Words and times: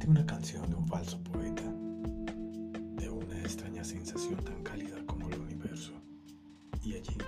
de 0.00 0.08
una 0.08 0.24
canción 0.24 0.68
de 0.70 0.76
un 0.76 0.88
falso 0.88 1.22
poeta, 1.22 1.62
de 1.62 3.08
una 3.10 3.38
extraña 3.40 3.84
sensación 3.84 4.42
tan 4.42 4.62
cálida 4.62 4.96
como 5.06 5.28
el 5.28 5.38
universo. 5.38 5.92
Y 6.82 6.94
allí, 6.94 7.18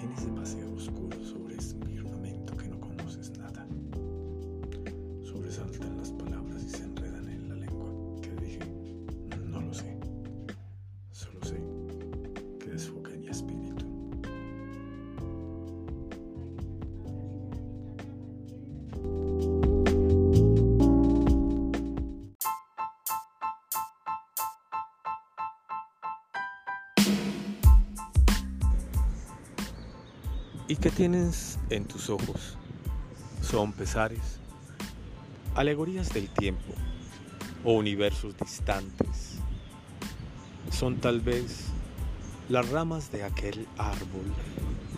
en 0.00 0.12
ese 0.12 0.28
paseo 0.28 0.70
oscuro 0.74 1.18
sobre 1.24 1.56
ese 1.56 1.76
firmamento 1.86 2.54
que 2.56 2.68
no 2.68 2.78
conoces 2.78 3.30
nada, 3.38 3.66
sobresaltan 5.22 5.96
las 5.96 6.10
palabras 6.12 6.62
y 6.62 6.68
se 6.68 6.84
enredan 6.84 7.26
en 7.28 7.48
la 7.48 7.54
lengua 7.54 7.90
que 8.20 8.30
dije, 8.32 8.60
no 9.46 9.62
lo 9.62 9.72
sé, 9.72 9.98
solo 11.10 11.42
sé 11.42 11.58
que 12.60 12.70
desfocan 12.70 13.24
y 13.24 13.28
aspiran. 13.28 13.63
¿Y 30.66 30.76
qué 30.76 30.90
tienes 30.90 31.58
en 31.68 31.84
tus 31.84 32.08
ojos? 32.08 32.56
¿Son 33.42 33.72
pesares? 33.72 34.38
¿Alegorías 35.54 36.08
del 36.14 36.30
tiempo? 36.30 36.72
¿O 37.64 37.74
universos 37.74 38.34
distantes? 38.38 39.40
Son 40.70 40.96
tal 40.96 41.20
vez 41.20 41.66
las 42.48 42.66
ramas 42.70 43.12
de 43.12 43.24
aquel 43.24 43.66
árbol 43.76 44.24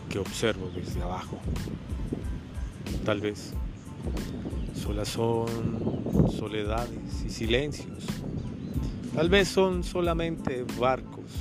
que 0.08 0.20
observo 0.20 0.70
desde 0.72 1.02
abajo. 1.02 1.40
Tal 3.04 3.20
vez 3.20 3.52
solas 4.80 5.08
son 5.08 6.30
soledades 6.30 7.24
y 7.26 7.30
silencios. 7.30 8.06
Tal 9.16 9.28
vez 9.28 9.48
son 9.48 9.82
solamente 9.82 10.64
barcos 10.78 11.32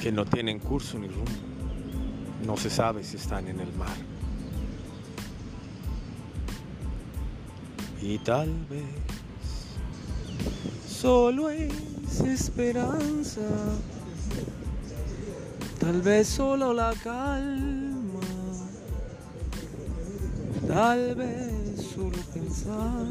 que 0.00 0.10
no 0.10 0.24
tienen 0.24 0.60
curso 0.60 0.98
ni 0.98 1.08
rumbo. 1.08 1.51
No 2.46 2.56
se 2.56 2.70
sabe 2.70 3.04
si 3.04 3.16
están 3.16 3.46
en 3.48 3.60
el 3.60 3.72
mar. 3.74 3.96
Y 8.00 8.18
tal 8.18 8.50
vez 8.68 8.82
solo 10.88 11.50
es 11.50 12.20
esperanza. 12.20 13.40
Tal 15.78 16.02
vez 16.02 16.28
solo 16.28 16.72
la 16.72 16.92
calma. 17.02 18.20
Tal 20.66 21.14
vez 21.14 21.86
solo 21.94 22.18
pensar. 22.32 23.06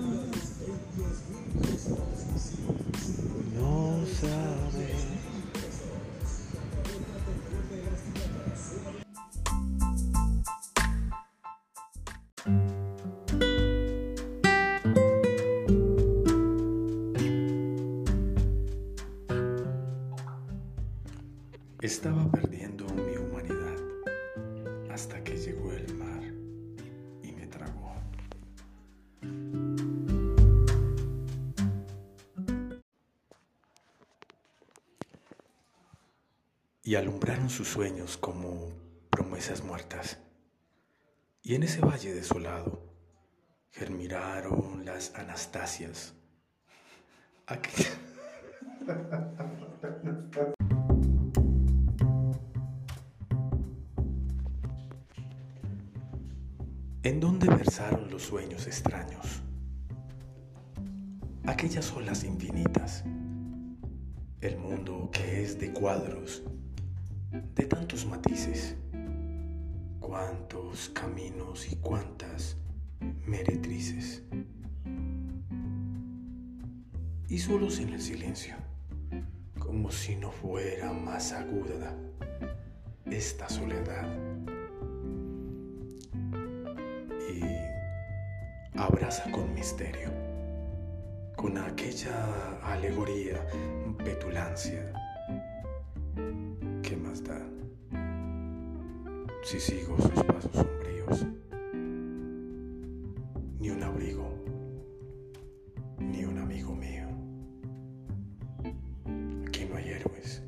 No 3.56 4.00
saber. 4.20 5.31
Estaba 21.82 22.30
perdiendo 22.30 22.86
mi 22.94 23.18
humanidad 23.18 23.76
hasta 24.92 25.24
que 25.24 25.36
llegó 25.36 25.72
el 25.72 25.92
mar 25.96 26.22
y 27.24 27.32
me 27.32 27.48
tragó. 27.48 27.96
Y 36.84 36.94
alumbraron 36.94 37.50
sus 37.50 37.70
sueños 37.70 38.16
como 38.16 38.70
promesas 39.10 39.64
muertas. 39.64 40.20
Y 41.42 41.56
en 41.56 41.64
ese 41.64 41.82
valle 41.82 42.14
desolado 42.14 42.94
germinaron 43.72 44.86
las 44.86 45.16
Anastasias. 45.16 46.14
¿En 57.04 57.20
dónde 57.20 57.48
versaron 57.48 58.12
los 58.12 58.22
sueños 58.22 58.68
extraños? 58.68 59.42
Aquellas 61.48 61.92
olas 61.94 62.24
infinitas. 62.24 63.04
El 64.40 64.60
mundo 64.60 65.10
que 65.12 65.42
es 65.42 65.60
de 65.60 65.74
cuadros, 65.74 66.44
de 67.56 67.64
tantos 67.66 68.06
matices. 68.06 68.76
Cuántos 70.00 70.90
caminos 70.90 71.72
y 71.72 71.78
cuántas 71.78 72.58
meretrices. 73.26 74.22
Y 77.28 77.40
solos 77.40 77.80
en 77.80 77.94
el 77.94 78.02
silencio, 78.02 78.54
como 79.58 79.92
si 79.92 80.18
no 80.18 80.32
fuera 80.32 80.94
más 80.94 81.32
aguda 81.32 81.98
esta 83.06 83.50
soledad. 83.50 84.08
Abraza 88.82 89.30
con 89.32 89.54
misterio, 89.54 90.10
con 91.36 91.58
aquella 91.58 92.58
alegoría, 92.64 93.46
petulancia. 94.04 94.92
¿Qué 96.82 96.96
más 96.98 97.24
da? 97.24 97.40
Si 99.44 99.60
sigo 99.60 99.96
sus 99.98 100.24
pasos 100.24 100.52
sombríos, 100.54 101.28
ni 103.60 103.70
un 103.70 103.84
abrigo, 103.84 104.28
ni 106.00 106.26
un 106.26 106.40
amigo 106.40 106.74
mío. 106.74 107.08
Aquí 109.48 109.66
no 109.66 109.78
hay 109.78 109.90
héroes. 109.90 110.42